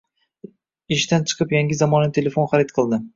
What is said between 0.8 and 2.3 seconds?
Ishdan chiqib yangi zamonaviy